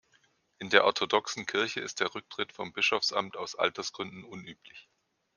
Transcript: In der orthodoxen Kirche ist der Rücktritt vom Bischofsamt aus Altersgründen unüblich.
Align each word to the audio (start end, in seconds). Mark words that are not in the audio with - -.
In 0.57 0.71
der 0.71 0.85
orthodoxen 0.85 1.45
Kirche 1.45 1.79
ist 1.79 1.99
der 1.99 2.15
Rücktritt 2.15 2.53
vom 2.53 2.73
Bischofsamt 2.73 3.37
aus 3.37 3.53
Altersgründen 3.55 4.23
unüblich. 4.23 4.89